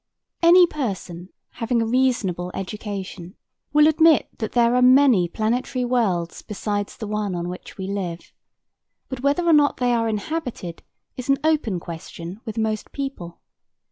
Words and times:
Any 0.41 0.65
person 0.65 1.29
having 1.51 1.79
a 1.79 1.85
reasonable 1.85 2.49
education 2.55 3.35
will 3.71 3.85
admit 3.85 4.29
that 4.39 4.53
there 4.53 4.73
are 4.75 4.81
many 4.81 5.27
planetary 5.27 5.85
worlds 5.85 6.41
besides 6.41 6.97
the 6.97 7.05
one 7.05 7.35
on 7.35 7.49
which 7.49 7.77
we 7.77 7.85
live. 7.85 8.33
But 9.09 9.19
whether 9.19 9.43
or 9.45 9.53
not 9.53 9.77
they 9.77 9.93
are 9.93 10.09
inhabited 10.09 10.81
is 11.17 11.29
an 11.29 11.37
open 11.43 11.79
question 11.79 12.41
with 12.45 12.57
most 12.57 12.91
people. 12.91 13.41